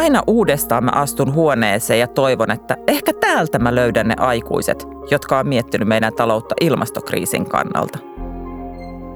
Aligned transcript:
Aina 0.00 0.22
uudestaan 0.26 0.84
mä 0.84 0.90
astun 0.94 1.34
huoneeseen 1.34 2.00
ja 2.00 2.06
toivon, 2.06 2.50
että 2.50 2.76
ehkä 2.88 3.12
täältä 3.12 3.58
mä 3.58 3.74
löydän 3.74 4.08
ne 4.08 4.14
aikuiset, 4.18 4.86
jotka 5.10 5.38
on 5.38 5.48
miettinyt 5.48 5.88
meidän 5.88 6.14
taloutta 6.14 6.54
ilmastokriisin 6.60 7.48
kannalta. 7.48 7.98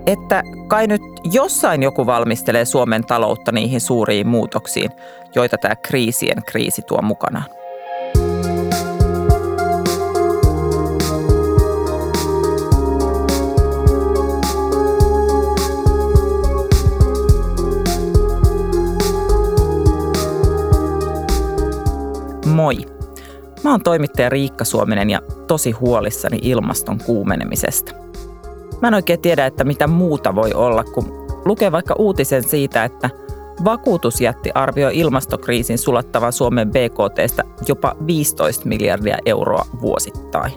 Että 0.06 0.42
kai 0.68 0.86
nyt 0.86 1.02
jossain 1.32 1.82
joku 1.82 2.06
valmistelee 2.06 2.64
Suomen 2.64 3.04
taloutta 3.04 3.52
niihin 3.52 3.80
suuriin 3.80 4.28
muutoksiin, 4.28 4.90
joita 5.34 5.58
tämä 5.58 5.76
kriisien 5.76 6.42
kriisi 6.46 6.82
tuo 6.82 7.02
mukanaan. 7.02 7.63
Moi! 22.64 22.76
Mä 23.64 23.70
oon 23.70 23.82
toimittaja 23.82 24.28
Riikka 24.28 24.64
Suominen 24.64 25.10
ja 25.10 25.20
tosi 25.46 25.70
huolissani 25.70 26.38
ilmaston 26.42 26.98
kuumenemisesta. 26.98 27.92
Mä 28.82 28.88
en 28.88 28.94
oikein 28.94 29.20
tiedä, 29.20 29.46
että 29.46 29.64
mitä 29.64 29.86
muuta 29.86 30.34
voi 30.34 30.52
olla, 30.52 30.84
kun 30.84 31.26
lukee 31.44 31.72
vaikka 31.72 31.94
uutisen 31.98 32.42
siitä, 32.42 32.84
että 32.84 33.10
vakuutusjätti 33.64 34.50
arvioi 34.54 34.98
ilmastokriisin 34.98 35.78
sulattavan 35.78 36.32
Suomen 36.32 36.70
BKTstä 36.70 37.42
jopa 37.68 37.96
15 38.06 38.68
miljardia 38.68 39.18
euroa 39.26 39.64
vuosittain. 39.80 40.52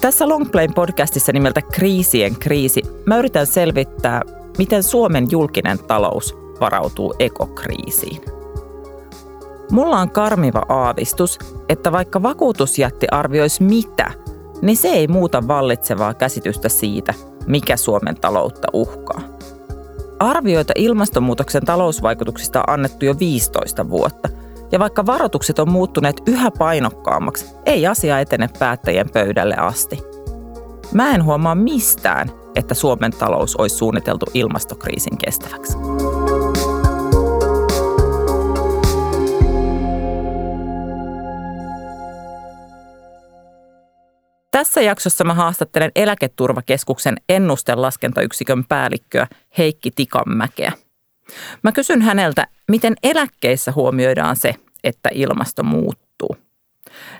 Tässä 0.00 0.28
Longplayn 0.28 0.74
podcastissa 0.74 1.32
nimeltä 1.32 1.62
Kriisien 1.62 2.36
kriisi 2.36 2.82
mä 3.06 3.18
yritän 3.18 3.46
selvittää, 3.46 4.22
miten 4.58 4.82
Suomen 4.82 5.26
julkinen 5.30 5.78
talous 5.78 6.36
varautuu 6.60 7.14
ekokriisiin– 7.18 8.20
Mulla 9.70 9.98
on 9.98 10.10
karmiva 10.10 10.62
aavistus, 10.68 11.38
että 11.68 11.92
vaikka 11.92 12.22
vakuutusjätti 12.22 13.06
arvioisi 13.10 13.62
mitä, 13.62 14.12
niin 14.62 14.76
se 14.76 14.88
ei 14.88 15.08
muuta 15.08 15.48
vallitsevaa 15.48 16.14
käsitystä 16.14 16.68
siitä, 16.68 17.14
mikä 17.46 17.76
Suomen 17.76 18.16
taloutta 18.20 18.68
uhkaa. 18.72 19.20
Arvioita 20.18 20.72
ilmastonmuutoksen 20.76 21.64
talousvaikutuksista 21.64 22.60
on 22.60 22.64
annettu 22.74 23.04
jo 23.04 23.14
15 23.18 23.88
vuotta, 23.88 24.28
ja 24.72 24.78
vaikka 24.78 25.06
varoitukset 25.06 25.58
on 25.58 25.70
muuttuneet 25.70 26.22
yhä 26.26 26.50
painokkaammaksi, 26.50 27.46
ei 27.66 27.86
asia 27.86 28.20
etene 28.20 28.48
päättäjien 28.58 29.10
pöydälle 29.10 29.56
asti. 29.56 29.98
Mä 30.92 31.14
en 31.14 31.24
huomaa 31.24 31.54
mistään, 31.54 32.30
että 32.54 32.74
Suomen 32.74 33.12
talous 33.12 33.56
olisi 33.56 33.76
suunniteltu 33.76 34.26
ilmastokriisin 34.34 35.18
kestäväksi. 35.18 35.76
Tässä 44.56 44.80
jaksossa 44.80 45.24
mä 45.24 45.34
haastattelen 45.34 45.90
Eläketurvakeskuksen 45.96 47.16
ennustelaskentayksikön 47.28 48.64
päällikköä 48.64 49.26
Heikki 49.58 49.90
Tikanmäkeä. 49.90 50.72
Mä 51.62 51.72
kysyn 51.72 52.02
häneltä, 52.02 52.46
miten 52.68 52.94
eläkkeissä 53.02 53.72
huomioidaan 53.72 54.36
se, 54.36 54.54
että 54.84 55.08
ilmasto 55.12 55.62
muuttuu. 55.62 56.36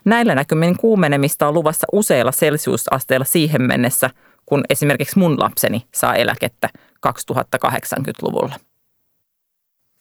Näillä 0.04 0.34
näkymin 0.34 0.76
kuumenemista 0.76 1.48
on 1.48 1.54
luvassa 1.54 1.86
useilla 1.92 2.32
celsiusasteilla 2.32 3.24
siihen 3.24 3.62
mennessä, 3.62 4.10
kun 4.46 4.64
esimerkiksi 4.70 5.18
mun 5.18 5.40
lapseni 5.40 5.86
saa 5.94 6.14
eläkettä 6.14 6.68
2080-luvulla. 7.06 8.54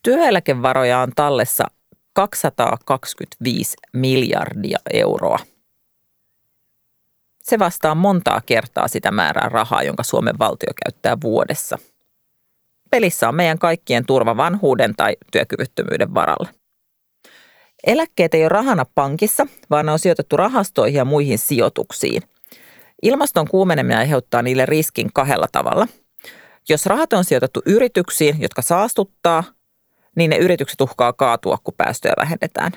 Työeläkevaroja 0.03 1.00
on 1.00 1.12
tallessa 1.16 1.63
225 2.13 3.78
miljardia 3.94 4.78
euroa– 4.94 5.40
se 7.45 7.59
vastaa 7.59 7.95
montaa 7.95 8.41
kertaa 8.45 8.88
sitä 8.88 9.11
määrää 9.11 9.50
rahaa, 9.50 9.83
jonka 9.83 10.03
Suomen 10.03 10.39
valtio 10.39 10.73
käyttää 10.85 11.17
vuodessa. 11.23 11.78
Pelissä 12.91 13.29
on 13.29 13.35
meidän 13.35 13.59
kaikkien 13.59 14.06
turva 14.06 14.38
vanhuuden 14.38 14.94
tai 14.97 15.16
työkyvyttömyyden 15.31 16.13
varalla. 16.13 16.50
Eläkkeet 17.88 18.34
ei 18.34 18.44
ole 18.44 18.50
rahana 18.50 18.85
pankissa, 18.95 19.47
vaan 19.69 19.85
ne 19.85 19.91
on 19.91 20.00
sijoitettu 20.00 20.38
rahastoihin 20.38 20.97
ja 20.97 21.05
muihin 21.05 21.38
sijoituksiin. 21.38 22.22
Ilmaston 23.01 23.47
kuumeneminen 23.47 23.97
aiheuttaa 23.97 24.41
niille 24.41 24.66
riskin 24.66 25.09
kahdella 25.13 25.47
tavalla. 25.51 25.88
Jos 26.69 26.85
rahat 26.85 27.13
on 27.13 27.23
sijoitettu 27.23 27.61
yrityksiin, 27.66 28.41
jotka 28.41 28.61
saastuttaa, 28.61 29.44
niin 30.16 30.29
ne 30.29 30.38
yritykset 30.38 30.81
uhkaa 30.81 31.13
kaatua, 31.13 31.57
kun 31.63 31.73
päästöjä 31.78 32.13
vähennetään. 32.19 32.72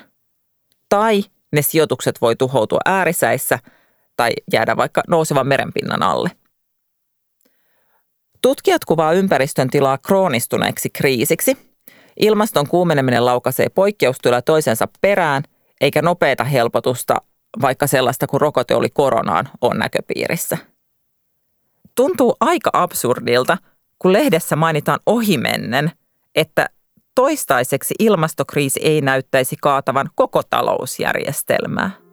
Tai 0.89 1.23
ne 1.51 1.61
sijoitukset 1.61 2.21
voi 2.21 2.35
tuhoutua 2.35 2.79
äärisäissä– 2.85 3.59
tai 4.19 4.31
jäädä 4.53 4.77
vaikka 4.77 5.01
nousevan 5.07 5.47
merenpinnan 5.47 6.03
alle. 6.03 6.31
Tutkijat 8.41 8.85
kuvaa 8.85 9.13
ympäristön 9.13 9.69
tilaa 9.69 9.97
kroonistuneeksi 9.97 10.89
kriisiksi. 10.89 11.57
Ilmaston 12.19 12.67
kuumeneminen 12.67 13.25
laukaisee 13.25 13.69
poikkeustyöllä 13.69 14.41
toisensa 14.41 14.87
perään, 15.01 15.43
eikä 15.81 16.01
nopeita 16.01 16.43
helpotusta, 16.43 17.15
vaikka 17.61 17.87
sellaista 17.87 18.27
kuin 18.27 18.41
rokote 18.41 18.75
oli 18.75 18.89
koronaan, 18.89 19.49
on 19.61 19.77
näköpiirissä. 19.77 20.57
Tuntuu 21.95 22.35
aika 22.39 22.69
absurdilta, 22.73 23.57
kun 23.99 24.13
lehdessä 24.13 24.55
mainitaan 24.55 24.99
ohimennen, 25.05 25.91
että 26.35 26.69
toistaiseksi 27.15 27.95
ilmastokriisi 27.99 28.79
ei 28.83 29.01
näyttäisi 29.01 29.55
kaatavan 29.61 30.09
koko 30.15 30.41
talousjärjestelmää. 30.49 32.08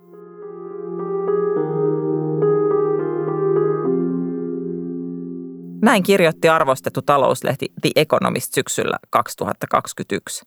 Näin 5.87 6.03
kirjoitti 6.03 6.49
arvostettu 6.49 7.03
talouslehti 7.03 7.73
The 7.81 7.91
Economist 7.97 8.55
syksyllä 8.55 8.99
2021. 9.11 10.45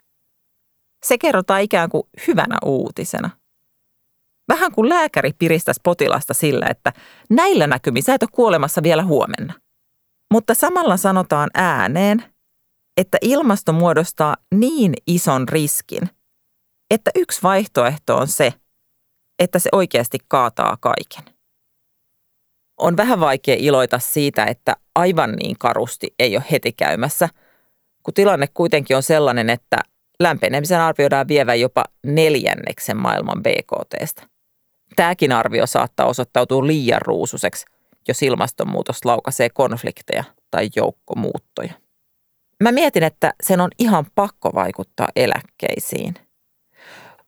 Se 1.06 1.18
kerrotaan 1.18 1.62
ikään 1.62 1.90
kuin 1.90 2.04
hyvänä 2.28 2.58
uutisena. 2.66 3.30
Vähän 4.48 4.72
kuin 4.72 4.90
lääkäri 4.90 5.34
piristäisi 5.40 5.82
potilasta 5.84 6.34
sillä, 6.34 6.66
että 6.70 6.94
näillä 7.30 7.68
näkymin 7.68 8.04
sä 8.04 8.14
et 8.14 8.24
ole 8.24 8.30
kuolemassa 8.34 8.84
vielä 8.84 9.04
huomenna. 9.04 9.54
Mutta 10.34 10.54
samalla 10.54 10.98
sanotaan 10.98 11.50
ääneen, 11.54 12.24
että 12.98 13.18
ilmasto 13.22 13.74
muodostaa 13.74 14.36
niin 14.56 14.94
ison 15.08 15.50
riskin, 15.50 16.10
että 16.92 17.12
yksi 17.16 17.44
vaihtoehto 17.44 18.18
on 18.18 18.28
se, 18.28 18.54
että 19.40 19.60
se 19.60 19.70
oikeasti 19.72 20.18
kaataa 20.28 20.78
kaiken 20.80 21.39
on 22.80 22.98
vähän 22.98 23.20
vaikea 23.20 23.56
iloita 23.60 24.00
siitä, 24.00 24.46
että 24.46 24.76
aivan 24.96 25.36
niin 25.36 25.56
karusti 25.60 26.14
ei 26.20 26.36
ole 26.38 26.44
heti 26.52 26.72
käymässä, 26.72 27.30
kun 28.04 28.14
tilanne 28.14 28.48
kuitenkin 28.54 28.96
on 28.98 29.04
sellainen, 29.04 29.50
että 29.50 29.78
lämpenemisen 30.20 30.82
arvioidaan 30.82 31.28
vievän 31.28 31.60
jopa 31.60 31.84
neljänneksen 32.06 32.98
maailman 32.98 33.44
BKTstä. 33.44 34.24
Tämäkin 34.96 35.32
arvio 35.32 35.68
saattaa 35.68 36.06
osoittautua 36.06 36.68
liian 36.68 37.02
ruususeksi, 37.02 37.66
jos 38.08 38.24
ilmastonmuutos 38.24 39.06
laukaisee 39.06 39.50
konflikteja 39.50 40.24
tai 40.52 40.70
joukkomuuttoja. 40.76 41.74
Mä 42.64 42.72
mietin, 42.72 43.04
että 43.04 43.34
sen 43.44 43.62
on 43.62 43.70
ihan 43.80 44.06
pakko 44.16 44.52
vaikuttaa 44.56 45.08
eläkkeisiin. 45.16 46.14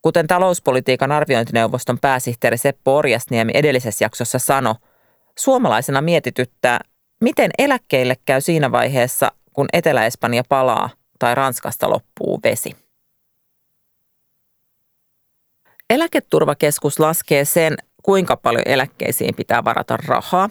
Kuten 0.01 0.27
talouspolitiikan 0.27 1.11
arviointineuvoston 1.11 1.99
pääsihteeri 1.99 2.57
Seppo 2.57 2.97
Orjasniemi 2.97 3.51
edellisessä 3.55 4.05
jaksossa 4.05 4.39
sanoi, 4.39 4.75
Suomalaisena 5.37 6.01
mietityttää, 6.01 6.79
miten 7.21 7.51
eläkkeille 7.57 8.15
käy 8.25 8.41
siinä 8.41 8.71
vaiheessa, 8.71 9.31
kun 9.53 9.67
Etelä-Espanja 9.73 10.43
palaa 10.49 10.89
tai 11.19 11.35
Ranskasta 11.35 11.89
loppuu 11.89 12.39
vesi. 12.43 12.75
Eläketurvakeskus 15.89 16.99
laskee 16.99 17.45
sen, 17.45 17.77
kuinka 18.03 18.37
paljon 18.37 18.63
eläkkeisiin 18.65 19.35
pitää 19.35 19.63
varata 19.63 19.97
rahaa. 20.05 20.49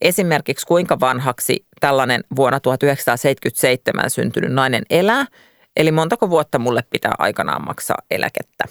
Esimerkiksi 0.00 0.66
kuinka 0.66 1.00
vanhaksi 1.00 1.66
tällainen 1.80 2.24
vuonna 2.36 2.60
1977 2.60 4.10
syntynyt 4.10 4.52
nainen 4.52 4.82
elää, 4.90 5.26
eli 5.76 5.92
montako 5.92 6.30
vuotta 6.30 6.58
mulle 6.58 6.84
pitää 6.90 7.14
aikanaan 7.18 7.64
maksaa 7.64 7.98
eläkettä. 8.10 8.64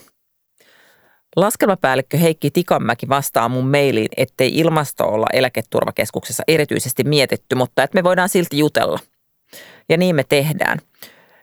Laskelmapäällikkö 1.36 2.16
Heikki 2.16 2.50
Tikanmäki 2.50 3.08
vastaa 3.08 3.48
mun 3.48 3.70
mailiin, 3.70 4.08
ettei 4.16 4.58
ilmasto 4.58 5.04
olla 5.04 5.26
eläketurvakeskuksessa 5.32 6.42
erityisesti 6.48 7.04
mietitty, 7.04 7.54
mutta 7.54 7.82
että 7.82 7.94
me 7.94 8.04
voidaan 8.04 8.28
silti 8.28 8.58
jutella. 8.58 8.98
Ja 9.88 9.96
niin 9.96 10.16
me 10.16 10.24
tehdään. 10.28 10.78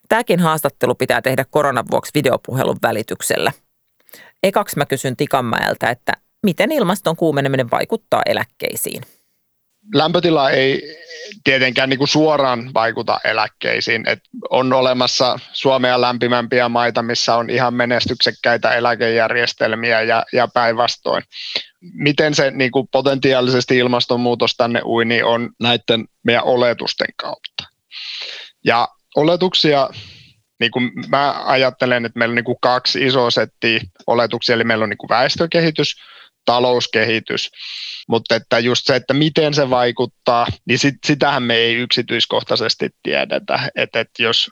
Tämäkin 0.09 0.39
haastattelu 0.39 0.95
pitää 0.95 1.21
tehdä 1.21 1.45
koronan 1.49 1.85
vuoksi 1.91 2.11
videopuhelun 2.15 2.77
välityksellä. 2.83 3.51
Ekaksi 4.43 4.77
mä 4.77 4.85
kysyn 4.85 5.17
Tikanmäeltä, 5.17 5.89
että 5.89 6.13
miten 6.43 6.71
ilmaston 6.71 7.15
kuumeneminen 7.15 7.71
vaikuttaa 7.71 8.21
eläkkeisiin? 8.25 9.03
lämpötila 9.93 10.51
ei 10.51 10.97
tietenkään 11.43 11.89
niin 11.89 11.97
kuin 11.97 12.07
suoraan 12.07 12.73
vaikuta 12.73 13.19
eläkkeisiin. 13.23 14.09
Et 14.09 14.19
on 14.49 14.73
olemassa 14.73 15.39
Suomea 15.53 16.01
lämpimämpiä 16.01 16.69
maita, 16.69 17.01
missä 17.01 17.35
on 17.35 17.49
ihan 17.49 17.73
menestyksekkäitä 17.73 18.71
eläkejärjestelmiä 18.71 20.01
ja, 20.01 20.25
ja 20.33 20.47
päinvastoin. 20.47 21.23
Miten 21.81 22.35
se 22.35 22.51
niin 22.51 22.71
kuin 22.71 22.87
potentiaalisesti 22.91 23.77
ilmastonmuutos 23.77 24.55
tänne 24.55 24.81
ui, 24.85 25.05
niin 25.05 25.25
on 25.25 25.49
näiden 25.59 26.05
meidän 26.23 26.43
oletusten 26.43 27.13
kautta. 27.17 27.63
Ja 28.65 28.87
oletuksia 29.15 29.89
niin 30.59 30.71
kuin 30.71 30.91
mä 31.07 31.45
ajattelen, 31.45 32.05
että 32.05 32.19
meillä 32.19 32.31
on 32.31 32.35
niin 32.35 32.45
kuin 32.45 32.57
kaksi 32.61 33.05
isoa 33.05 33.31
settiä 33.31 33.79
oletuksia, 34.07 34.55
eli 34.55 34.63
meillä 34.63 34.83
on 34.83 34.89
niin 34.89 34.97
kuin 34.97 35.09
väestökehitys, 35.09 35.95
talouskehitys, 36.47 37.51
mutta 38.07 38.35
että 38.35 38.59
just 38.59 38.85
se, 38.85 38.95
että 38.95 39.13
miten 39.13 39.53
se 39.53 39.69
vaikuttaa, 39.69 40.47
niin 40.65 40.79
sit, 40.79 40.95
sitähän 41.05 41.43
me 41.43 41.55
ei 41.55 41.75
yksityiskohtaisesti 41.75 42.89
tiedetä, 43.03 43.59
että, 43.75 43.99
että 43.99 44.23
jos 44.23 44.49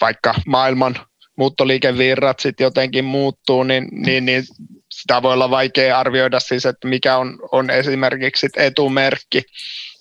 vaikka 0.00 0.34
maailman 0.46 0.96
muuttoliikevirrat 1.36 2.40
sitten 2.40 2.64
jotenkin 2.64 3.04
muuttuu, 3.04 3.62
niin, 3.62 3.88
niin, 3.92 4.24
niin 4.24 4.44
sitä 4.92 5.22
voi 5.22 5.32
olla 5.32 5.50
vaikea 5.50 5.98
arvioida 5.98 6.40
siis, 6.40 6.66
että 6.66 6.88
mikä 6.88 7.16
on, 7.16 7.38
on 7.52 7.70
esimerkiksi 7.70 8.46
etumerkki 8.56 9.42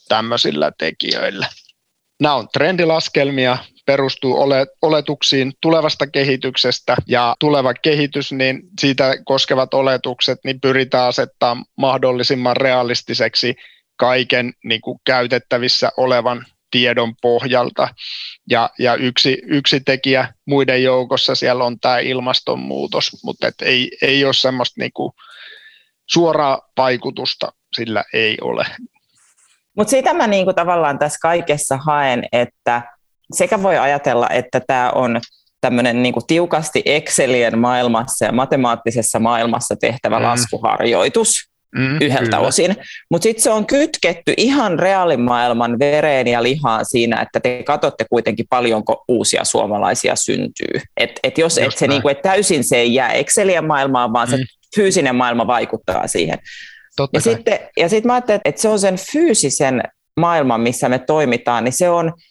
tämmöisillä 0.08 0.72
tekijöillä. 0.78 1.48
Nämä 2.22 2.36
on 2.36 2.48
trendilaskelmia, 2.54 3.58
perustuu 3.86 4.42
ole, 4.42 4.68
oletuksiin 4.82 5.54
tulevasta 5.62 6.08
kehityksestä 6.08 6.96
ja 7.08 7.36
tuleva 7.40 7.74
kehitys, 7.74 8.32
niin 8.32 8.62
siitä 8.80 9.14
koskevat 9.26 9.74
oletukset 9.74 10.40
niin 10.44 10.62
pyritään 10.62 11.08
asettaa 11.08 11.58
mahdollisimman 11.78 12.58
realistiseksi 12.58 13.56
kaiken 13.98 14.54
niin 14.64 14.82
kuin 14.82 15.00
käytettävissä 15.06 15.92
olevan 15.98 16.46
tiedon 16.72 17.14
pohjalta. 17.22 17.88
Ja, 18.50 18.70
ja 18.80 18.96
yksi, 18.96 19.42
yksi 19.48 19.80
tekijä 19.80 20.34
muiden 20.46 20.84
joukossa 20.84 21.36
siellä 21.36 21.64
on 21.64 21.80
tämä 21.80 22.00
ilmastonmuutos, 22.00 23.24
mutta 23.24 23.48
et 23.48 23.62
ei, 23.62 23.92
ei 24.02 24.26
ole 24.26 24.34
semmoista 24.34 24.82
niin 24.82 24.94
kuin 24.94 25.12
suoraa 26.10 26.62
vaikutusta, 26.78 27.52
sillä 27.76 28.04
ei 28.14 28.38
ole. 28.42 28.66
Mutta 29.78 29.92
sitä 29.92 30.14
mä 30.14 30.28
niinku 30.28 30.54
tavallaan 30.54 31.00
tässä 31.00 31.20
kaikessa 31.22 31.78
haen, 31.78 32.24
että 32.32 32.95
sekä 33.34 33.64
voi 33.64 33.78
ajatella, 33.78 34.30
että 34.30 34.62
tämä 34.68 34.92
on 34.92 35.22
tämmöinen 35.62 36.04
niin 36.04 36.14
tiukasti 36.28 36.82
Excelien 36.86 37.60
maailmassa 37.60 38.26
ja 38.26 38.32
matemaattisessa 38.32 39.20
maailmassa 39.20 39.76
tehtävä 39.76 40.20
mm. 40.20 40.26
laskuharjoitus 40.26 41.50
mm, 41.78 41.96
yhdeltä 41.96 42.38
kyllä. 42.38 42.40
osin. 42.40 42.76
Mutta 43.12 43.24
sitten 43.24 43.44
se 43.44 43.50
on 43.50 43.66
kytketty 43.66 44.34
ihan 44.38 44.80
reaalimaailman 44.80 45.80
vereen 45.80 46.28
ja 46.28 46.44
lihaan 46.44 46.86
siinä, 46.86 47.22
että 47.22 47.40
te 47.40 47.64
katsotte 47.64 48.06
kuitenkin 48.10 48.46
paljonko 48.50 49.04
uusia 49.08 49.44
suomalaisia 49.44 50.16
syntyy. 50.16 50.82
Et, 50.98 51.20
et 51.24 51.38
jos 51.38 51.58
et 51.58 51.78
se 51.78 51.88
niinku, 51.88 52.10
et 52.10 52.22
täysin 52.22 52.64
se 52.64 52.78
ei 52.78 52.94
jää 52.94 53.12
Excelien 53.12 53.66
maailmaan, 53.66 54.14
vaan 54.14 54.28
mm. 54.28 54.32
se 54.32 54.44
fyysinen 54.76 55.16
maailma 55.16 55.48
vaikuttaa 55.48 56.08
siihen. 56.08 56.38
Totta 56.96 57.18
ja 57.18 57.22
sitten 57.22 57.60
ja 57.78 57.90
sit 57.90 58.06
mä 58.06 58.14
ajattelen, 58.14 58.42
että 58.46 58.62
se 58.62 58.70
on 58.70 58.80
sen 58.80 58.96
fyysisen 59.12 59.82
maailman, 60.20 60.62
missä 60.62 60.90
me 60.90 61.00
toimitaan, 61.00 61.64
niin 61.64 61.74
se 61.74 61.90
on– 61.90 62.14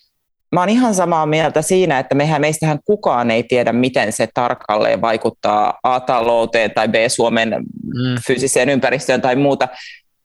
mä 0.54 0.60
oon 0.60 0.68
ihan 0.68 0.94
samaa 0.94 1.26
mieltä 1.26 1.62
siinä, 1.62 1.98
että 1.98 2.14
mehän 2.14 2.40
meistähän 2.40 2.78
kukaan 2.84 3.30
ei 3.30 3.42
tiedä, 3.42 3.72
miten 3.72 4.12
se 4.12 4.28
tarkalleen 4.34 5.00
vaikuttaa 5.00 5.78
A-talouteen 5.82 6.70
tai 6.74 6.88
B-Suomen 6.88 7.48
mm. 7.48 8.14
fyysiseen 8.26 8.68
ympäristöön 8.68 9.22
tai 9.22 9.36
muuta. 9.36 9.68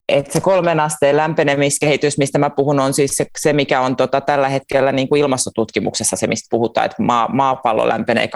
Et 0.10 0.31
se 0.31 0.42
kolmen 0.42 0.80
asteen 0.80 1.18
lämpenemiskehitys, 1.18 2.18
mistä 2.18 2.40
mä 2.40 2.50
puhun, 2.50 2.80
on 2.80 2.94
siis 2.94 3.12
se, 3.12 3.26
se 3.40 3.54
mikä 3.54 3.81
on 3.81 3.96
tota, 3.96 4.22
tällä 4.22 4.50
hetkellä 4.50 4.92
niin 4.92 5.10
kuin 5.10 5.22
ilmastotutkimuksessa 5.22 6.16
se, 6.16 6.28
mistä 6.28 6.48
puhutaan, 6.52 6.86
että 6.86 7.04
maa, 7.04 7.28
maapallo 7.34 7.88
lämpenee 7.88 8.30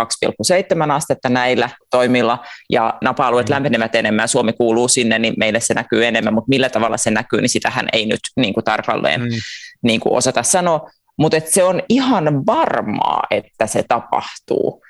2,7 0.86 0.92
astetta 0.92 1.30
näillä 1.30 1.70
toimilla, 1.92 2.40
ja 2.70 2.94
napa-alueet 3.02 3.50
mm. 3.50 3.54
lämpenevät 3.54 3.96
enemmän, 3.96 4.28
Suomi 4.28 4.54
kuuluu 4.54 4.88
sinne, 4.88 5.20
niin 5.20 5.34
meille 5.38 5.60
se 5.60 5.74
näkyy 5.74 6.06
enemmän, 6.06 6.34
mutta 6.34 6.50
millä 6.50 6.70
tavalla 6.70 6.98
se 6.98 7.12
näkyy, 7.12 7.42
niin 7.42 7.50
sitähän 7.50 7.86
ei 7.94 8.06
nyt 8.06 8.20
niin 8.36 8.54
kuin 8.54 8.64
tarkalleen 8.64 9.22
mm. 9.22 9.30
niin 9.84 10.00
kuin 10.00 10.14
osata 10.14 10.44
sanoa 10.44 10.90
mutta 11.18 11.38
se 11.46 11.64
on 11.64 11.82
ihan 11.90 12.46
varmaa, 12.46 13.24
että 13.32 13.68
se 13.68 13.84
tapahtuu. 13.88 14.84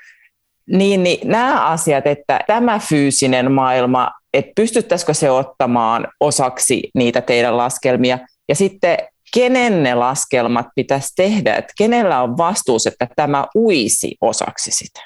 Niin, 0.68 1.04
niin 1.04 1.30
nämä 1.30 1.66
asiat, 1.66 2.08
että 2.08 2.40
tämä 2.48 2.80
fyysinen 2.80 3.52
maailma, 3.52 4.12
että 4.34 4.52
pystyttäisikö 4.56 5.14
se 5.14 5.32
ottamaan 5.32 6.08
osaksi 6.20 6.90
niitä 6.96 7.22
teidän 7.22 7.58
laskelmia, 7.58 8.20
ja 8.50 8.56
sitten 8.56 8.98
kenen 9.34 9.84
ne 9.84 9.96
laskelmat 9.96 10.68
pitäisi 10.76 11.14
tehdä, 11.16 11.56
että 11.56 11.74
kenellä 11.78 12.22
on 12.22 12.38
vastuus, 12.38 12.88
että 12.88 13.08
tämä 13.16 13.46
uisi 13.56 14.16
osaksi 14.22 14.72
sitä? 14.72 15.00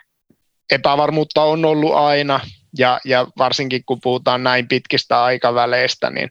Epävarmuutta 0.71 1.43
on 1.43 1.65
ollut 1.65 1.95
aina, 1.95 2.39
ja, 2.77 2.99
ja 3.05 3.27
varsinkin 3.37 3.81
kun 3.85 3.99
puhutaan 4.03 4.43
näin 4.43 4.67
pitkistä 4.67 5.23
aikaväleistä, 5.23 6.09
niin 6.09 6.29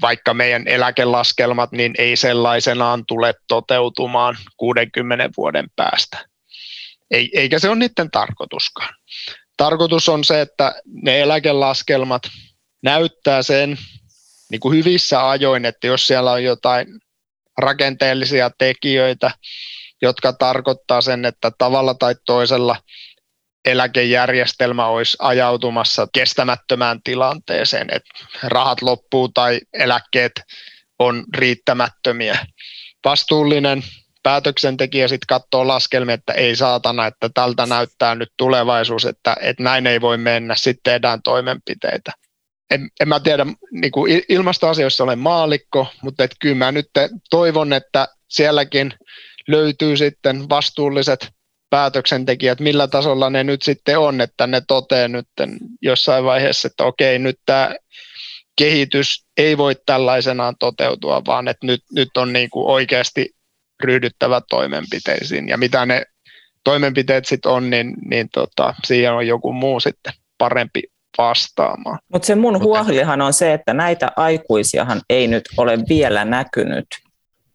vaikka 0.00 0.34
meidän 0.34 0.68
eläkelaskelmat 0.68 1.72
niin 1.72 1.94
ei 1.98 2.16
sellaisenaan 2.16 3.04
tule 3.06 3.34
toteutumaan 3.48 4.36
60 4.56 5.30
vuoden 5.36 5.66
päästä. 5.76 6.28
Ei, 7.10 7.30
eikä 7.32 7.58
se 7.58 7.68
ole 7.68 7.76
niiden 7.76 8.10
tarkoituskaan. 8.10 8.94
Tarkoitus 9.56 10.08
on 10.08 10.24
se, 10.24 10.40
että 10.40 10.74
ne 11.02 11.20
eläkelaskelmat 11.20 12.22
näyttää 12.82 13.42
sen 13.42 13.78
niin 14.50 14.60
kuin 14.60 14.78
hyvissä 14.78 15.28
ajoin, 15.30 15.64
että 15.64 15.86
jos 15.86 16.06
siellä 16.06 16.32
on 16.32 16.44
jotain 16.44 16.86
rakenteellisia 17.58 18.50
tekijöitä, 18.58 19.30
jotka 20.02 20.32
tarkoittaa 20.32 21.00
sen, 21.00 21.24
että 21.24 21.52
tavalla 21.58 21.94
tai 21.94 22.14
toisella 22.26 22.76
eläkejärjestelmä 23.66 24.86
olisi 24.86 25.16
ajautumassa 25.20 26.06
kestämättömään 26.12 27.00
tilanteeseen, 27.04 27.86
että 27.92 28.10
rahat 28.42 28.82
loppuu 28.82 29.28
tai 29.28 29.60
eläkkeet 29.72 30.32
on 30.98 31.24
riittämättömiä. 31.34 32.38
Vastuullinen 33.04 33.82
päätöksentekijä 34.22 35.08
sitten 35.08 35.26
katsoo 35.26 35.68
laskelmia, 35.68 36.14
että 36.14 36.32
ei 36.32 36.56
saatana, 36.56 37.06
että 37.06 37.28
tältä 37.34 37.66
näyttää 37.66 38.14
nyt 38.14 38.28
tulevaisuus, 38.36 39.04
että, 39.04 39.36
että 39.40 39.62
näin 39.62 39.86
ei 39.86 40.00
voi 40.00 40.18
mennä, 40.18 40.54
sitten 40.54 40.92
tehdään 40.92 41.22
toimenpiteitä. 41.22 42.12
En, 42.70 42.90
en 43.00 43.08
mä 43.08 43.20
tiedä, 43.20 43.46
niin 43.70 43.92
kuin 43.92 44.22
ilmastoasioissa 44.28 45.04
olen 45.04 45.18
maalikko, 45.18 45.86
mutta 46.02 46.24
et 46.24 46.30
kyllä 46.40 46.54
mä 46.54 46.72
nyt 46.72 46.86
toivon, 47.30 47.72
että 47.72 48.08
sielläkin 48.28 48.94
löytyy 49.48 49.96
sitten 49.96 50.48
vastuulliset 50.48 51.35
päätöksentekijät, 51.70 52.60
millä 52.60 52.88
tasolla 52.88 53.30
ne 53.30 53.44
nyt 53.44 53.62
sitten 53.62 53.98
on, 53.98 54.20
että 54.20 54.46
ne 54.46 54.62
toteaa 54.68 55.08
nyt 55.08 55.28
jossain 55.82 56.24
vaiheessa, 56.24 56.66
että 56.66 56.84
okei, 56.84 57.18
nyt 57.18 57.38
tämä 57.46 57.74
kehitys 58.58 59.26
ei 59.36 59.58
voi 59.58 59.76
tällaisenaan 59.86 60.54
toteutua, 60.58 61.22
vaan 61.26 61.48
että 61.48 61.66
nyt, 61.66 61.82
nyt 61.92 62.16
on 62.16 62.32
niin 62.32 62.50
kuin 62.50 62.66
oikeasti 62.66 63.34
ryhdyttävä 63.82 64.40
toimenpiteisiin. 64.50 65.48
Ja 65.48 65.58
mitä 65.58 65.86
ne 65.86 66.02
toimenpiteet 66.64 67.26
sitten 67.26 67.52
on, 67.52 67.70
niin, 67.70 67.94
niin 68.04 68.28
tota, 68.32 68.74
siihen 68.84 69.12
on 69.12 69.26
joku 69.26 69.52
muu 69.52 69.80
sitten 69.80 70.12
parempi 70.38 70.82
vastaamaan. 71.18 71.98
Mutta 72.12 72.26
se 72.26 72.34
mun 72.34 72.62
huolihan 72.62 73.20
on 73.20 73.32
se, 73.32 73.52
että 73.52 73.74
näitä 73.74 74.08
aikuisiahan 74.16 75.00
ei 75.10 75.26
nyt 75.26 75.44
ole 75.56 75.78
vielä 75.88 76.24
näkynyt 76.24 76.86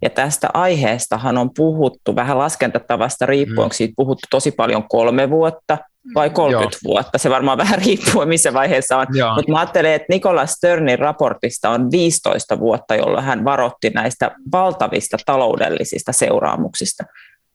ja 0.02 0.10
tästä 0.10 0.50
aiheestahan 0.54 1.38
on 1.38 1.50
puhuttu 1.56 2.16
vähän 2.16 2.38
laskentatavasta 2.38 3.26
riippuen, 3.26 3.68
mm. 3.68 3.74
siitä 3.74 3.94
puhuttu 3.98 4.28
tosi 4.30 4.52
paljon 4.52 4.84
kolme 4.90 5.30
vuotta 5.30 5.78
vai 6.16 6.30
30 6.30 6.78
Joo. 6.84 6.94
vuotta. 6.94 7.18
Se 7.18 7.30
varmaan 7.30 7.58
vähän 7.58 7.80
riippuu, 7.86 8.26
missä 8.26 8.54
vaiheessa 8.54 8.98
on. 8.98 9.08
Mutta 9.36 9.52
mä 9.52 9.60
ajattelen, 9.60 9.94
että 9.94 10.06
Nikola 10.10 10.46
Sternin 10.46 11.00
raportista 11.00 11.70
on 11.70 11.92
15 11.92 12.60
vuotta, 12.60 12.96
jolloin 12.96 13.26
hän 13.26 13.44
varotti 13.44 13.90
näistä 13.90 14.32
valtavista 14.52 15.18
taloudellisista 15.26 16.12
seuraamuksista. 16.12 17.04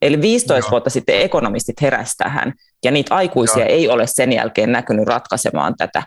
Eli 0.03 0.21
15 0.21 0.67
Joo. 0.67 0.71
vuotta 0.71 0.91
sitten 0.91 1.21
ekonomistit 1.21 1.81
heräsivät 1.81 2.15
tähän, 2.19 2.53
ja 2.85 2.91
niitä 2.91 3.15
aikuisia 3.15 3.65
Joo. 3.65 3.73
ei 3.73 3.89
ole 3.89 4.07
sen 4.07 4.33
jälkeen 4.33 4.73
näkynyt 4.73 5.07
ratkaisemaan 5.07 5.75
tätä 5.79 6.03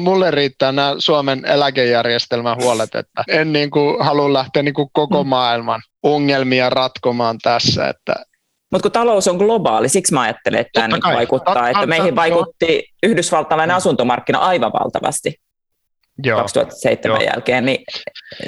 mulle 0.00 0.30
riittää 0.30 0.72
nämä 0.72 0.94
Suomen 0.98 1.44
eläkejärjestelmän 1.44 2.56
huolet, 2.62 2.94
että 2.94 3.24
en 3.28 3.52
niin 3.52 3.70
kuin 3.70 4.04
halua 4.04 4.32
lähteä 4.32 4.62
niin 4.62 4.74
kuin 4.74 4.88
koko 4.92 5.24
mm. 5.24 5.28
maailman 5.28 5.80
ongelmia 6.02 6.70
ratkomaan 6.70 7.38
tässä. 7.42 7.88
Että 7.88 8.14
mutta 8.70 8.82
kun 8.82 8.92
talous 8.92 9.28
on 9.28 9.36
globaali, 9.36 9.88
siksi 9.88 10.14
mä 10.14 10.20
ajattelen, 10.20 10.60
että 10.60 10.80
tämä 10.80 10.88
niin 10.88 11.16
vaikuttaa, 11.16 11.70
että 11.70 11.86
meihin 11.86 12.16
vaikutti 12.16 12.84
yhdysvaltalainen 13.02 13.76
asuntomarkkina 13.76 14.38
aivan 14.38 14.72
valtavasti. 14.72 15.34
Joo, 16.24 16.38
2007 16.40 17.20
joo. 17.20 17.30
jälkeen, 17.30 17.64
niin 17.64 17.84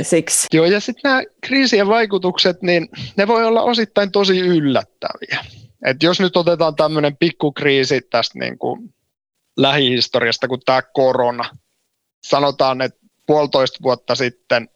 siksi. 0.02 0.46
Joo, 0.52 0.66
ja 0.66 0.80
sitten 0.80 1.10
nämä 1.10 1.22
kriisien 1.40 1.88
vaikutukset, 1.88 2.62
niin 2.62 2.88
ne 3.16 3.26
voi 3.26 3.44
olla 3.44 3.62
osittain 3.62 4.12
tosi 4.12 4.40
yllättäviä. 4.40 5.44
Et 5.86 6.02
jos 6.02 6.20
nyt 6.20 6.36
otetaan 6.36 6.76
tämmöinen 6.76 7.16
pikkukriisi 7.16 8.00
tästä 8.10 8.38
niin 8.38 8.58
kuin 8.58 8.94
lähihistoriasta 9.56 10.48
kuin 10.48 10.60
tämä 10.64 10.82
korona. 10.82 11.44
Sanotaan, 12.24 12.80
että 12.80 13.00
puolitoista 13.26 13.78
vuotta 13.82 14.14
sitten 14.14 14.68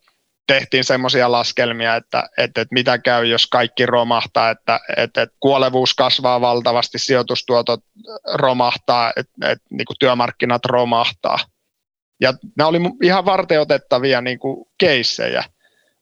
tehtiin 0.47 0.85
semmoisia 0.85 1.33
laskelmia, 1.33 1.97
että, 1.97 2.29
että, 2.39 2.61
että 2.61 2.75
mitä 2.75 2.99
käy, 2.99 3.27
jos 3.27 3.47
kaikki 3.47 3.87
romahtaa, 3.87 4.51
että, 4.51 4.81
että, 4.97 5.23
että 5.23 5.37
kuolevuus 5.41 5.95
kasvaa 5.95 6.41
valtavasti, 6.41 6.99
sijoitustuotot 6.99 7.81
romahtaa, 8.35 9.13
että, 9.17 9.51
että 9.51 9.67
niin 9.71 9.87
kuin 9.87 9.97
työmarkkinat 10.01 10.65
romahtaa. 10.65 11.39
Ja 12.21 12.35
nämä 12.57 12.69
oli 12.69 12.81
ihan 13.03 13.25
varteutettavia 13.25 14.21
niin 14.21 14.39
kuin 14.39 14.67
keissejä, 14.79 15.45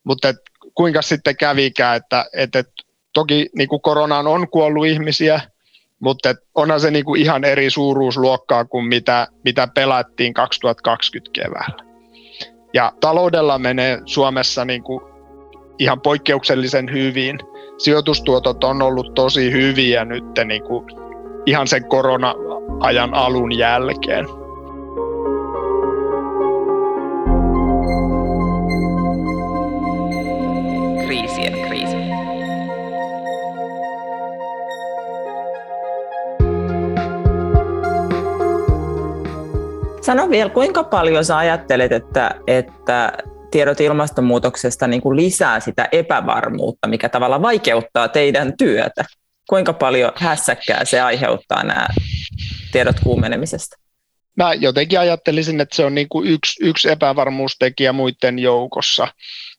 mutta 0.04 0.28
et, 0.28 0.36
kuinka 0.74 1.02
sitten 1.02 1.36
kävikään, 1.36 1.96
että, 1.96 2.24
että, 2.32 2.58
että 2.58 2.72
toki 3.12 3.50
niin 3.56 3.68
kuin 3.68 3.82
koronaan 3.82 4.26
on 4.26 4.48
kuollut 4.48 4.86
ihmisiä, 4.86 5.40
mutta 6.02 6.34
onhan 6.54 6.80
se 6.80 6.90
niin 6.90 7.04
kuin 7.04 7.20
ihan 7.20 7.44
eri 7.44 7.70
suuruusluokkaa 7.70 8.64
kuin 8.64 8.84
mitä, 8.84 9.28
mitä 9.44 9.68
pelattiin 9.74 10.34
2020 10.34 11.30
keväällä. 11.32 11.84
Ja 12.74 12.92
taloudella 13.00 13.58
menee 13.58 13.98
Suomessa 14.04 14.64
niin 14.64 14.82
kuin 14.82 15.00
ihan 15.78 16.00
poikkeuksellisen 16.00 16.92
hyvin. 16.92 17.38
Sijoitustuotot 17.78 18.64
on 18.64 18.82
ollut 18.82 19.14
tosi 19.14 19.52
hyviä 19.52 20.04
nyt 20.04 20.24
niin 20.44 20.62
kuin 20.62 20.86
ihan 21.46 21.68
sen 21.68 21.88
korona-ajan 21.88 23.14
alun 23.14 23.58
jälkeen. 23.58 24.41
Sano 40.02 40.30
vielä, 40.30 40.50
kuinka 40.50 40.84
paljon 40.84 41.24
sä 41.24 41.36
ajattelet, 41.36 41.92
että, 41.92 42.30
että 42.46 43.12
tiedot 43.50 43.80
ilmastonmuutoksesta 43.80 44.86
niin 44.86 45.02
kuin 45.02 45.16
lisää 45.16 45.60
sitä 45.60 45.88
epävarmuutta, 45.92 46.88
mikä 46.88 47.08
tavallaan 47.08 47.42
vaikeuttaa 47.42 48.08
teidän 48.08 48.56
työtä? 48.56 49.04
Kuinka 49.48 49.72
paljon 49.72 50.12
hässäkkää 50.16 50.84
se 50.84 51.00
aiheuttaa 51.00 51.62
nämä 51.62 51.86
tiedot 52.72 52.96
kuumenemisesta? 53.00 53.76
Mä 54.36 54.54
jotenkin 54.54 55.00
ajattelisin, 55.00 55.60
että 55.60 55.76
se 55.76 55.84
on 55.84 55.94
niin 55.94 56.08
kuin 56.08 56.28
yksi, 56.28 56.64
yksi 56.64 56.90
epävarmuustekijä 56.90 57.92
muiden 57.92 58.38
joukossa. 58.38 59.08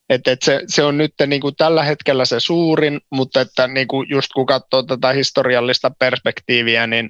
Et, 0.10 0.28
et 0.28 0.42
se, 0.42 0.62
se 0.68 0.84
on 0.84 0.98
nyt 0.98 1.14
niin 1.28 1.42
kuin 1.42 1.56
tällä 1.56 1.84
hetkellä 1.84 2.26
se 2.26 2.40
suurin, 2.40 3.00
mutta 3.12 3.42
että 3.42 3.68
niin 3.68 3.88
kuin 3.88 4.10
just 4.10 4.28
kun 4.34 4.46
katsoo 4.46 4.84
tätä 4.84 5.12
historiallista 5.12 5.92
perspektiiviä, 6.00 6.88
niin 6.88 7.10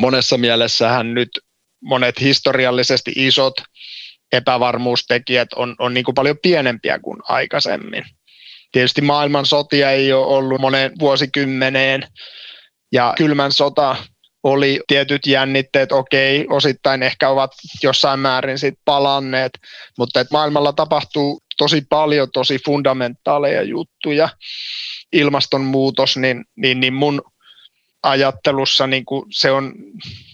monessa 0.00 0.38
mielessähän 0.38 1.14
nyt 1.14 1.28
monet 1.80 2.20
historiallisesti 2.20 3.12
isot 3.16 3.54
epävarmuustekijät 4.32 5.48
on, 5.56 5.76
on 5.78 5.94
niin 5.94 6.04
kuin 6.04 6.14
paljon 6.14 6.36
pienempiä 6.42 6.98
kuin 6.98 7.18
aikaisemmin. 7.28 8.04
Tietysti 8.72 9.00
maailman 9.00 9.46
sotia 9.46 9.90
ei 9.90 10.12
ole 10.12 10.26
ollut 10.26 10.60
monen 10.60 10.92
vuosikymmeneen 10.98 12.06
ja 12.92 13.14
kylmän 13.16 13.52
sota 13.52 13.96
oli 14.42 14.80
tietyt 14.86 15.26
jännitteet, 15.26 15.92
okei, 15.92 16.46
osittain 16.50 17.02
ehkä 17.02 17.28
ovat 17.28 17.50
jossain 17.82 18.20
määrin 18.20 18.58
sit 18.58 18.74
palanneet, 18.84 19.52
mutta 19.98 20.20
et 20.20 20.30
maailmalla 20.30 20.72
tapahtuu 20.72 21.42
tosi 21.58 21.82
paljon 21.88 22.28
tosi 22.32 22.58
fundamentaaleja 22.66 23.62
juttuja. 23.62 24.28
Ilmastonmuutos, 25.12 26.16
niin, 26.16 26.44
niin, 26.56 26.80
niin 26.80 26.94
mun 26.94 27.22
ajattelussa 28.02 28.86
niin 28.86 29.04
kuin 29.04 29.26
se 29.30 29.50
on 29.50 29.74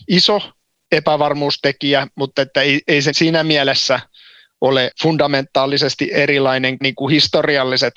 iso 0.08 0.52
epävarmuustekijä, 0.92 2.06
mutta 2.16 2.42
että 2.42 2.62
ei, 2.62 2.80
ei 2.88 3.02
se 3.02 3.10
siinä 3.14 3.44
mielessä 3.44 4.00
ole 4.60 4.90
fundamentaalisesti 5.02 6.10
erilainen 6.12 6.76
niin 6.82 6.94
kuin 6.94 7.12
historialliset 7.12 7.92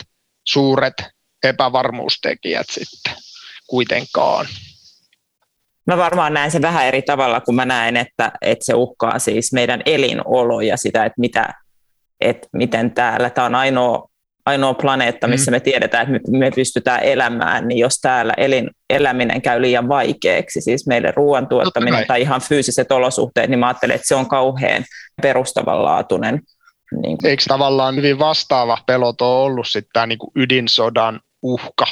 suuret 0.47 0.93
epävarmuustekijät 1.43 2.67
sitten 2.69 3.13
kuitenkaan. 3.67 4.45
Mä 5.87 5.97
varmaan 5.97 6.33
näen 6.33 6.51
sen 6.51 6.61
vähän 6.61 6.85
eri 6.85 7.01
tavalla, 7.01 7.41
kun 7.41 7.55
mä 7.55 7.65
näen, 7.65 7.97
että, 7.97 8.31
että 8.41 8.65
se 8.65 8.73
uhkaa 8.73 9.19
siis 9.19 9.53
meidän 9.53 9.81
elinoloja, 9.85 10.77
sitä, 10.77 11.05
että, 11.05 11.19
mitä, 11.21 11.53
että 12.21 12.47
miten 12.53 12.91
täällä, 12.93 13.29
tämä 13.29 13.45
on 13.45 13.55
ainoa 13.55 14.09
ainoa 14.45 14.73
planeetta, 14.73 15.27
missä 15.27 15.51
mm. 15.51 15.55
me 15.55 15.59
tiedetään, 15.59 16.15
että 16.15 16.31
me 16.31 16.51
pystytään 16.55 17.03
elämään, 17.03 17.67
niin 17.67 17.77
jos 17.77 17.95
täällä 18.01 18.33
elin, 18.37 18.69
eläminen 18.89 19.41
käy 19.41 19.61
liian 19.61 19.89
vaikeaksi, 19.89 20.61
siis 20.61 20.87
meille 20.87 21.13
ruoan 21.15 21.47
tuottaminen 21.47 22.07
tai 22.07 22.21
ihan 22.21 22.41
fyysiset 22.41 22.91
olosuhteet, 22.91 23.49
niin 23.49 23.59
mä 23.59 23.67
ajattelen, 23.67 23.95
että 23.95 24.07
se 24.07 24.15
on 24.15 24.27
kauhean 24.27 24.85
perustavanlaatuinen. 25.21 26.41
Niin 27.01 27.17
kuin. 27.17 27.29
Eikö 27.29 27.43
tavallaan 27.47 27.95
hyvin 27.95 28.19
vastaava 28.19 28.77
peloto 28.85 29.41
ole 29.41 29.51
ollut 29.51 29.67
sitten 29.67 29.89
tämä 29.93 30.07
niin 30.07 30.19
ydinsodan 30.35 31.19
uhka 31.41 31.85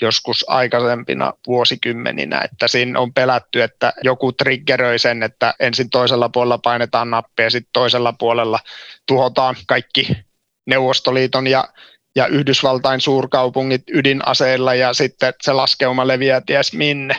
joskus 0.00 0.44
aikaisempina 0.48 1.32
vuosikymmeninä, 1.46 2.40
että 2.44 2.68
siinä 2.68 3.00
on 3.00 3.14
pelätty, 3.14 3.62
että 3.62 3.92
joku 4.02 4.32
triggeröi 4.32 4.98
sen, 4.98 5.22
että 5.22 5.54
ensin 5.60 5.90
toisella 5.90 6.28
puolella 6.28 6.58
painetaan 6.58 7.10
nappia 7.10 7.46
ja 7.46 7.50
sitten 7.50 7.70
toisella 7.72 8.14
puolella 8.18 8.58
tuhotaan 9.06 9.54
kaikki 9.66 10.16
Neuvostoliiton 10.66 11.46
ja 11.46 11.68
ja 12.16 12.26
Yhdysvaltain 12.26 13.00
suurkaupungit 13.00 13.82
ydinaseilla 13.92 14.74
ja 14.74 14.94
sitten 14.94 15.34
se 15.42 15.52
laskeuma 15.52 16.06
leviää 16.06 16.40
ties 16.40 16.72
minne. 16.72 17.16